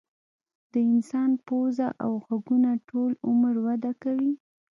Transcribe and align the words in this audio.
د 0.71 0.73
انسان 0.91 1.31
پوزه 1.45 1.87
او 2.03 2.11
غوږونه 2.25 2.71
ټول 2.89 3.11
عمر 3.27 3.55
وده 3.65 3.91
کوي. 4.03 4.33